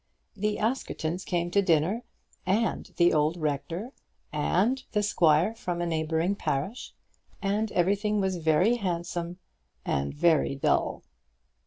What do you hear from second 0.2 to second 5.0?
The Askertons came to dinner, and the old rector, and